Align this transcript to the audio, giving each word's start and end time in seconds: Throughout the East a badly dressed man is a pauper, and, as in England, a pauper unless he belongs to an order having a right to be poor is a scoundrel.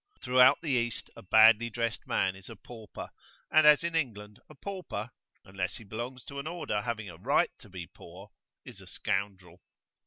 Throughout 0.19 0.61
the 0.61 0.71
East 0.71 1.11
a 1.15 1.21
badly 1.21 1.69
dressed 1.69 2.07
man 2.07 2.35
is 2.35 2.49
a 2.49 2.55
pauper, 2.55 3.11
and, 3.51 3.67
as 3.67 3.83
in 3.83 3.93
England, 3.93 4.39
a 4.49 4.55
pauper 4.55 5.11
unless 5.45 5.75
he 5.75 5.83
belongs 5.83 6.23
to 6.23 6.39
an 6.39 6.47
order 6.47 6.81
having 6.81 7.07
a 7.07 7.17
right 7.17 7.51
to 7.59 7.69
be 7.69 7.85
poor 7.85 8.31
is 8.65 8.81
a 8.81 8.87
scoundrel. 8.87 9.61